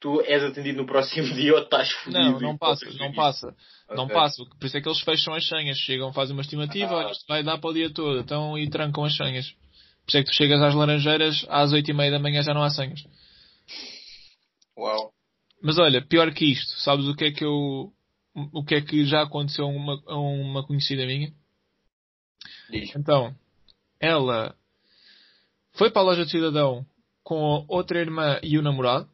tu 0.00 0.20
és 0.22 0.42
atendido 0.42 0.78
no 0.78 0.86
próximo 0.86 1.26
dia 1.34 1.52
ou 1.54 1.62
estás 1.62 1.90
fodido. 1.90 2.18
Não, 2.32 2.40
não 2.40 2.58
passa, 2.58 2.86
não 2.98 3.12
passa. 3.12 3.56
Não 3.90 4.04
Ok. 4.04 4.14
passa. 4.14 4.44
Por 4.44 4.66
isso 4.66 4.76
é 4.76 4.80
que 4.80 4.88
eles 4.88 5.00
fecham 5.00 5.34
as 5.34 5.46
senhas. 5.48 5.78
Chegam, 5.78 6.12
fazem 6.12 6.34
uma 6.36 6.42
estimativa, 6.42 6.92
Ah. 6.92 6.96
olha, 6.96 7.12
isto 7.12 7.24
vai 7.26 7.42
dar 7.42 7.58
para 7.58 7.70
o 7.70 7.74
dia 7.74 7.92
todo. 7.92 8.20
Então, 8.20 8.56
e 8.58 8.68
trancam 8.70 9.04
as 9.04 9.16
senhas. 9.16 9.50
Por 9.50 10.08
isso 10.10 10.16
é 10.18 10.22
que 10.22 10.30
tu 10.30 10.34
chegas 10.34 10.62
às 10.62 10.74
laranjeiras, 10.74 11.44
às 11.48 11.72
8 11.72 11.90
e 11.90 11.94
meia 11.94 12.10
da 12.12 12.18
manhã 12.18 12.42
já 12.42 12.54
não 12.54 12.62
há 12.62 12.70
senhas. 12.70 13.04
Uau. 14.76 15.12
Mas 15.62 15.78
olha, 15.78 16.00
pior 16.00 16.32
que 16.32 16.44
isto, 16.52 16.70
sabes 16.80 17.06
o 17.06 17.14
que 17.14 17.24
é 17.24 17.32
que 17.32 17.44
eu. 17.44 17.92
O 18.52 18.64
que 18.64 18.76
é 18.76 18.80
que 18.80 19.04
já 19.04 19.22
aconteceu 19.22 19.64
a 19.64 19.68
uma, 19.68 20.00
a 20.06 20.16
uma 20.16 20.64
conhecida 20.64 21.04
minha? 21.04 21.32
Diz. 22.70 22.94
Então, 22.94 23.34
ela 23.98 24.54
foi 25.78 25.90
para 25.90 26.02
a 26.02 26.04
loja 26.04 26.24
de 26.24 26.30
cidadão 26.30 26.84
com 27.22 27.64
outra 27.68 28.00
irmã 28.00 28.40
e 28.42 28.58
o 28.58 28.62
namorado. 28.62 29.08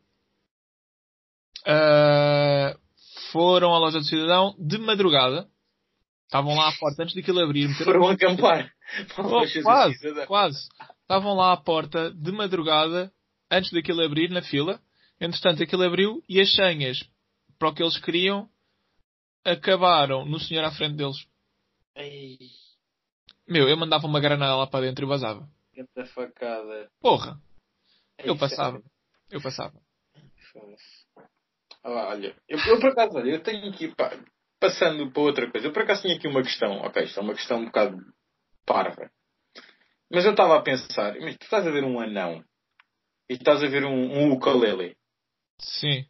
Ah, 1.67 2.77
foram 3.31 3.75
à 3.75 3.79
loja 3.79 4.01
de 4.01 4.09
cidadão 4.09 4.55
de 4.59 4.79
madrugada. 4.79 5.47
Estavam 6.25 6.57
lá 6.57 6.69
à 6.69 6.73
porta 6.73 7.03
antes 7.03 7.15
daquilo 7.15 7.41
abrir. 7.41 7.69
Foram 7.85 8.09
acampar. 8.09 8.73
Oh, 9.19 9.63
quase, 9.63 10.27
quase. 10.27 10.69
Estavam 11.03 11.35
lá 11.35 11.53
à 11.53 11.57
porta 11.57 12.11
de 12.13 12.33
madrugada 12.33 13.13
antes 13.51 13.71
daquilo 13.71 14.03
abrir 14.03 14.31
na 14.31 14.43
fila. 14.43 14.81
Entretanto, 15.21 15.63
aquilo 15.63 15.85
abriu 15.85 16.23
e 16.29 16.41
as 16.41 16.53
senhas 16.55 16.99
para 17.59 17.69
o 17.69 17.75
que 17.75 17.83
eles 17.83 17.99
queriam 17.99 18.49
acabaram 19.45 20.25
no 20.25 20.41
senhor 20.41 20.65
à 20.65 20.71
frente 20.71 20.97
deles. 20.97 21.17
Ei, 21.95 22.39
Meu, 23.49 23.69
eu 23.69 23.77
mandava 23.77 24.07
uma 24.07 24.21
granada 24.21 24.57
lá 24.57 24.67
para 24.67 24.87
dentro 24.87 25.05
e 25.05 25.09
vazava. 25.09 25.49
Que 25.75 26.05
facada. 26.07 26.91
Porra, 27.01 27.41
eu 28.19 28.35
Ei, 28.35 28.39
passava. 28.39 28.83
Eu 29.31 29.43
passava. 29.43 29.81
Ah, 31.83 32.09
olha, 32.09 32.35
eu, 32.49 32.59
eu 32.59 32.81
por 32.81 32.91
acaso, 32.91 33.17
olha, 33.17 33.31
eu 33.31 33.43
tenho 33.43 33.69
aqui, 33.69 33.95
pá, 33.95 34.11
passando 34.61 35.11
para 35.13 35.23
outra 35.23 35.51
coisa, 35.51 35.67
eu 35.67 35.73
por 35.73 35.83
acaso 35.83 36.03
tinha 36.03 36.17
aqui 36.17 36.27
uma 36.29 36.43
questão, 36.43 36.79
ok, 36.79 37.05
isto 37.05 37.19
é 37.19 37.23
uma 37.23 37.35
questão 37.35 37.59
um 37.59 37.67
bocado 37.67 37.99
parva. 38.65 39.11
Mas 40.11 40.25
eu 40.25 40.31
estava 40.31 40.57
a 40.57 40.63
pensar, 40.63 41.15
mas 41.21 41.37
tu 41.37 41.43
estás 41.43 41.67
a 41.67 41.71
ver 41.71 41.85
um 41.85 42.01
anão 42.01 42.45
e 43.29 43.35
estás 43.35 43.63
a 43.63 43.69
ver 43.69 43.85
um, 43.85 43.91
um 43.91 44.33
ukulele. 44.33 44.97
Sim. 45.61 46.07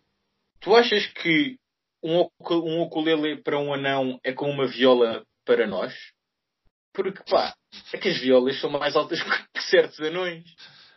Tu 0.60 0.74
achas 0.74 1.06
que 1.08 1.58
um, 2.02 2.28
um 2.50 2.82
ukulele 2.82 3.42
para 3.42 3.58
um 3.58 3.72
anão 3.72 4.20
é 4.22 4.32
como 4.32 4.52
uma 4.52 4.66
viola 4.66 5.24
para 5.44 5.66
nós? 5.66 5.94
Porque, 6.94 7.22
pá, 7.28 7.52
é 7.92 7.98
que 7.98 8.08
as 8.08 8.18
violas 8.20 8.58
são 8.60 8.70
mais 8.70 8.94
altas 8.94 9.20
que 9.52 9.62
certos 9.62 9.98
anões. 10.00 10.44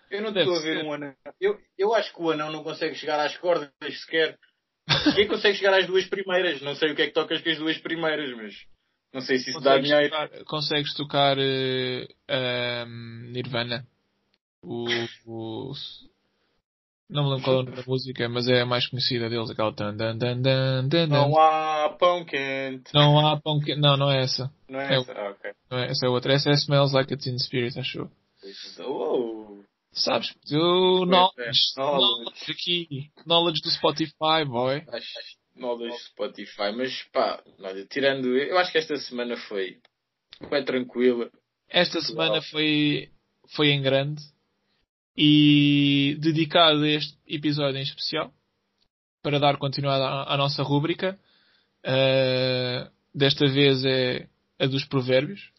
Eu 0.10 0.22
não 0.22 0.30
estou 0.30 0.56
a 0.56 0.62
ver 0.62 0.78
ser. 0.78 0.86
um 0.86 0.94
anão. 0.94 1.14
Eu, 1.42 1.60
eu 1.78 1.94
acho 1.94 2.14
que 2.14 2.22
o 2.22 2.30
anão 2.32 2.52
não 2.52 2.64
consegue 2.64 2.96
chegar 2.96 3.20
às 3.20 3.36
cordas 3.38 3.72
sequer. 4.02 4.38
Quem 5.16 5.28
consegue 5.28 5.58
chegar 5.58 5.74
às 5.74 5.86
duas 5.88 6.06
primeiras? 6.06 6.62
Não 6.62 6.76
sei 6.76 6.92
o 6.92 6.96
que 6.96 7.02
é 7.02 7.08
que 7.08 7.14
tocas 7.14 7.42
com 7.42 7.50
as 7.50 7.58
duas 7.58 7.78
primeiras, 7.80 8.32
mas 8.38 8.54
não 9.14 9.22
sei 9.22 9.40
se 9.40 9.50
isso 9.50 9.60
dá 9.60 9.72
Consegues 9.72 9.90
dinheiro. 9.90 10.10
tocar, 10.12 10.44
consegues 10.46 10.94
tocar 10.94 11.38
ahm, 12.30 13.32
Nirvana? 13.32 13.86
O, 14.62 14.86
o- 15.26 15.74
Não 17.10 17.24
me 17.24 17.30
lembro 17.30 17.44
qual 17.44 17.56
é 17.56 17.60
o 17.60 17.64
nome 17.64 17.78
da 17.78 17.84
música, 17.88 18.28
mas 18.28 18.48
é 18.50 18.62
a 18.62 18.66
mais 18.66 18.88
conhecida 18.88 19.30
deles, 19.30 19.50
aquela. 19.50 19.74
tan, 19.74 19.96
dan, 19.96 20.18
dan, 20.18 20.42
dan, 20.42 20.88
dan. 20.90 21.08
Não 21.08 21.40
há 21.40 21.96
pão 21.98 22.26
quente. 22.26 22.94
Não 22.94 23.26
há 23.26 23.40
pão 23.40 23.60
que... 23.62 23.76
Não, 23.76 23.96
não 23.96 24.12
é 24.12 24.24
essa. 24.24 24.52
Não 24.68 24.80
é 24.80 24.94
É 24.94 24.98
essa? 25.00 25.14
Ah, 25.14 25.30
ok. 25.30 25.52
Não 25.72 25.78
é, 25.78 25.86
essa 25.90 26.06
é 26.06 26.10
outra. 26.10 26.34
Essa 26.34 26.50
é 26.50 26.54
Smells 26.54 26.94
Like 26.94 27.14
a 27.14 27.18
Teen 27.18 27.40
Spirit, 27.40 27.80
acho 27.80 28.00
eu. 28.00 28.12
Sabes? 29.94 30.36
O 30.52 31.06
knowledge, 31.06 31.40
é. 31.40 31.52
Knowledge. 31.76 31.76
knowledge 31.78 32.52
aqui. 32.52 33.12
Knowledge 33.26 33.62
do 33.64 33.72
Spotify, 33.72 34.46
boy. 34.46 34.84
acho 34.90 35.38
novas 35.58 35.94
Spotify, 36.06 36.72
mas 36.76 37.04
pá, 37.12 37.42
olha, 37.60 37.86
tirando. 37.88 38.28
Eu 38.38 38.58
acho 38.58 38.72
que 38.72 38.78
esta 38.78 38.96
semana 38.98 39.36
foi. 39.36 39.78
Foi 40.50 40.64
tranquila. 40.64 41.30
Esta 41.70 42.00
semana 42.02 42.42
foi, 42.42 43.10
foi 43.56 43.70
em 43.70 43.82
grande 43.82 44.22
e 45.18 46.16
dedicado 46.20 46.84
a 46.84 46.90
este 46.90 47.18
episódio 47.28 47.80
em 47.80 47.84
especial 47.84 48.32
para 49.24 49.40
dar 49.40 49.58
continuidade 49.58 50.04
à, 50.04 50.34
à 50.34 50.38
nossa 50.38 50.62
rúbrica. 50.62 51.20
Uh, 51.84 52.92
desta 53.14 53.48
vez 53.48 53.84
é 53.84 54.30
a 54.60 54.68
dos 54.68 54.86
provérbios. 54.86 55.52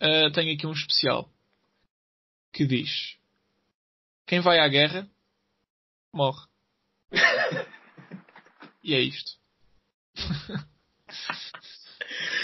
Uh, 0.00 0.30
tenho 0.32 0.54
aqui 0.54 0.66
um 0.66 0.72
especial 0.72 1.28
que 2.52 2.64
diz: 2.64 3.18
Quem 4.26 4.40
vai 4.40 4.60
à 4.60 4.68
guerra 4.68 5.08
morre. 6.12 6.46
e 8.84 8.94
é 8.94 9.00
isto. 9.00 9.32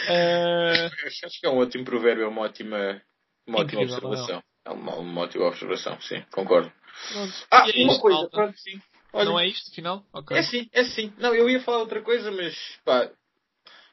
Uh, 0.08 0.90
acho 1.24 1.40
que 1.40 1.46
é 1.46 1.50
um 1.50 1.58
ótimo 1.58 1.84
provérbio, 1.84 2.24
é 2.24 2.28
uma 2.28 2.42
ótima, 2.42 3.00
uma 3.46 3.60
ótima 3.60 3.82
Incrível, 3.82 4.08
observação. 4.08 4.42
É 4.64 4.70
uma, 4.70 4.94
uma 4.96 5.20
ótima 5.22 5.46
observação, 5.46 6.00
sim, 6.00 6.22
concordo. 6.32 6.72
pronto. 7.12 7.32
Ah, 7.50 7.66
é 7.68 7.82
uma 7.82 7.92
isto, 7.92 8.00
coisa, 8.00 8.28
pronto, 8.30 8.58
sim. 8.58 8.80
Olha, 9.12 9.24
Não 9.26 9.38
é 9.38 9.46
isto, 9.46 9.70
final? 9.74 10.04
Ok. 10.12 10.36
É 10.36 10.42
sim, 10.42 10.68
é 10.72 10.84
sim. 10.84 11.12
Não, 11.18 11.34
eu 11.34 11.48
ia 11.48 11.60
falar 11.60 11.78
outra 11.78 12.02
coisa, 12.02 12.30
mas 12.30 12.54
pá. 12.84 13.10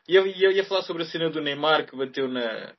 Ia, 0.08 0.22
ia, 0.22 0.52
ia 0.52 0.66
falar 0.66 0.82
sobre 0.82 1.04
a 1.04 1.06
cena 1.06 1.30
do 1.30 1.42
Neymar 1.42 1.86
que 1.86 1.96
bateu 1.96 2.28
na, 2.28 2.74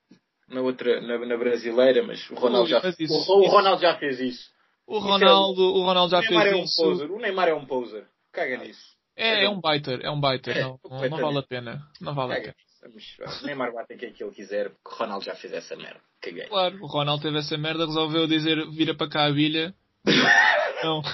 na 0.49 0.61
outra, 0.61 1.01
na, 1.01 1.19
na 1.25 1.37
brasileira, 1.37 2.03
mas 2.03 2.29
o 2.31 2.35
Ronaldo, 2.35 2.69
já, 2.69 2.81
Mas 2.83 2.99
isso- 2.99 3.15
o, 3.33 3.43
o 3.43 3.47
Ronaldo 3.49 3.81
já 3.81 3.97
fez 3.97 4.19
isso. 4.19 4.51
O 4.87 4.99
Ronaldo, 4.99 5.63
o 5.63 5.85
Ronaldo 5.85 6.11
já 6.11 6.19
o 6.19 6.21
Neymar 6.23 6.43
fez 6.45 6.55
é 6.55 6.57
um 6.61 6.65
isso. 6.65 6.83
poser. 6.83 7.11
O 7.11 7.19
Neymar 7.19 7.49
é 7.49 7.55
um 7.55 7.65
poser. 7.67 8.09
Caga 8.33 8.57
nisso. 8.57 8.97
É, 9.15 9.45
é 9.45 9.49
um 9.49 9.61
baiter, 9.61 10.01
é 10.03 10.11
um 10.11 10.21
baiter. 10.21 10.57
É, 10.57 10.63
não, 10.63 10.81
não, 10.91 11.09
não 11.09 11.19
vale 11.19 11.39
a 11.39 11.43
pena. 11.43 11.89
Não 12.01 12.15
vale 12.15 12.33
a 12.33 12.37
Caga 12.37 12.53
pena. 12.53 12.72
O 12.85 13.47
Neymar 13.47 13.73
bate 13.73 13.95
em 13.95 13.97
quem 13.97 14.13
que 14.13 14.23
ele 14.25 14.33
quiser, 14.35 14.71
porque 14.71 14.89
o 14.95 14.99
Ronaldo 14.99 15.25
já 15.25 15.35
fez 15.35 15.53
essa 15.53 15.77
merda. 15.77 16.01
Caguei. 16.21 16.47
Claro, 16.47 16.79
o 16.83 16.87
Ronaldo 16.87 17.23
teve 17.23 17.39
essa 17.39 17.57
merda, 17.57 17.87
resolveu 17.87 18.27
dizer 18.27 18.69
vira 18.71 18.95
para 18.95 19.09
cá 19.09 19.25
a 19.27 19.33
bilha. 19.33 19.75
não. 20.85 21.03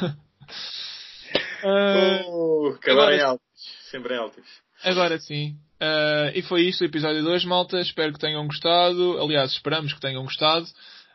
Ah, 1.63 2.23
Oh, 2.29 2.75
agora- 2.89 3.17
em 3.17 3.21
altos. 3.21 3.47
Sempre 3.91 4.15
em 4.15 4.19
altos. 4.19 4.45
agora 4.85 5.19
sim. 5.19 5.57
Ah, 5.81 6.31
e 6.35 6.43
foi 6.43 6.63
isto 6.63 6.83
o 6.83 6.85
episódio 6.85 7.23
2, 7.23 7.45
malta. 7.45 7.81
Espero 7.81 8.13
que 8.13 8.19
tenham 8.19 8.47
gostado. 8.47 9.19
Aliás, 9.21 9.53
esperamos 9.53 9.93
que 9.93 10.01
tenham 10.01 10.23
gostado. 10.23 10.67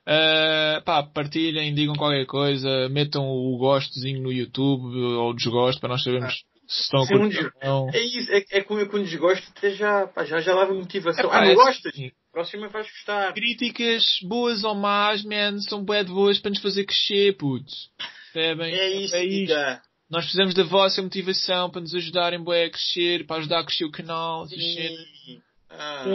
Ah, 0.06 0.82
pá, 0.86 1.02
partilhem, 1.04 1.74
digam 1.74 1.96
qualquer 1.96 2.26
coisa, 2.26 2.90
metam 2.90 3.24
o 3.26 3.58
gostozinho 3.58 4.22
no 4.22 4.32
YouTube 4.34 4.86
ou 5.16 5.34
desgosto 5.34 5.80
para 5.80 5.90
nós 5.90 6.04
sabermos 6.04 6.44
estão 6.68 7.02
a 7.02 7.06
Sim, 7.06 7.16
um. 7.16 7.90
É 7.94 8.00
isso, 8.02 8.32
é, 8.32 8.44
é 8.52 8.62
com, 8.64 8.86
com 8.88 9.04
desgosto 9.04 9.46
até 9.56 9.72
já, 9.72 10.08
pá, 10.08 10.24
já, 10.26 10.40
já 10.42 10.56
leva 10.58 10.74
motivação. 10.74 11.26
Epá, 11.26 11.38
ah, 11.38 11.42
não 11.46 11.52
é 11.52 11.56
gostas? 11.56 11.94
assim. 11.94 12.12
Próxima 12.32 12.68
vais 12.70 12.90
gostar. 12.90 13.34
Críticas 13.34 14.04
boas 14.24 14.64
ou 14.64 14.74
más, 14.74 15.24
man, 15.24 15.60
são 15.60 15.84
bué 15.84 16.04
de 16.04 16.12
boas 16.12 16.40
para 16.40 16.50
nos 16.50 16.62
fazer 16.62 16.86
crescer, 16.86 17.38
putz. 17.38 17.90
Percebem? 18.34 18.74
É 18.74 18.90
isso, 18.90 19.16
É 19.16 19.24
isto. 19.24 19.36
diga. 19.40 19.82
Nós 20.10 20.24
precisamos 20.26 20.54
da 20.54 20.64
vossa 20.64 21.02
motivação 21.02 21.70
para 21.70 21.82
nos 21.82 21.94
ajudarem 21.96 22.44
bué 22.44 22.66
a 22.66 22.70
crescer, 22.70 23.26
para 23.26 23.38
ajudar 23.38 23.60
a 23.60 23.66
crescer 23.66 23.86
o 23.86 23.92
canal. 23.92 24.46
Sim. 24.48 25.42
Ah, 25.70 26.06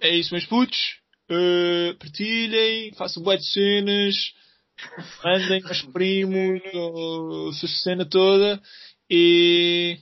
É 0.00 0.14
isso, 0.14 0.32
meus 0.32 0.46
putos. 0.46 0.98
Uh, 1.30 1.94
partilhem, 1.98 2.92
façam 2.94 3.22
bué 3.22 3.36
de 3.36 3.46
cenas, 3.46 4.14
mandem 5.24 5.62
aos 5.64 5.82
primos, 5.82 6.60
ou 6.74 7.50
essa 7.50 7.68
cena 7.68 8.04
toda. 8.04 8.60
E, 9.10 9.98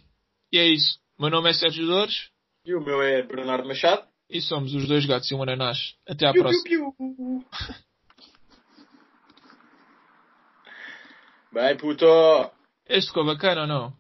e 0.53 0.59
é 0.59 0.67
isso. 0.67 0.99
O 1.19 1.23
meu 1.23 1.31
nome 1.31 1.51
é 1.51 1.53
Sérgio 1.55 1.87
Dores 1.87 2.31
E 2.65 2.75
o 2.75 2.81
meu 2.81 3.01
é 3.03 3.23
Bernardo 3.23 3.67
Machado. 3.67 4.07
e 4.29 4.41
somos 4.43 4.75
os 4.75 4.87
dois 4.87 5.07
gatos 5.07 5.31
e 5.31 5.35
um 5.35 5.43
ananás. 5.43 5.95
Até 6.07 6.27
à 6.27 6.33
Piu, 6.33 6.43
próxima. 6.43 6.65
piu, 6.65 6.93
piu. 6.93 7.45
Bem, 11.53 11.77
puto. 11.77 12.05
Este 12.87 13.09
ficou 13.09 13.25
bacana 13.25 13.63
ou 13.63 13.67
não? 13.67 13.98